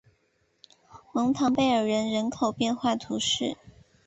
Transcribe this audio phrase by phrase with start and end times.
[1.13, 3.55] 蒙唐贝尔人口变化图示